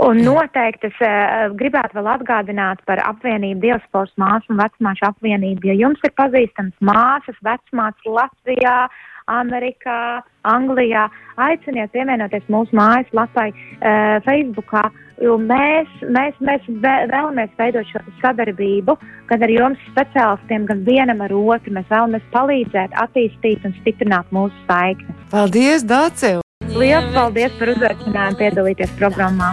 [0.00, 5.68] Un noteikti es uh, gribētu vēl atgādināt par apvienību Dievsports māsu un vecmāšu apvienību.
[5.68, 8.88] Ja jums ir pazīstams māsas, vecmāts Latvijā,
[9.30, 11.06] Amerikā, Anglijā,
[11.38, 14.88] aiciniet pievienoties mūsu mājaslapai uh, Facebookā,
[15.22, 18.96] jo mēs, mēs, mēs vēlamies veidot šo sadarbību
[19.30, 21.76] gan ar jums speciālistiem, gan vienam ar otru.
[21.76, 25.20] Mēs vēlamies palīdzēt, attīstīt un stiprināt mūsu saikni.
[25.30, 26.38] Paldies, Dāce!
[26.72, 29.52] Lielas paldies par uzaicinājumu piedalīties programmā!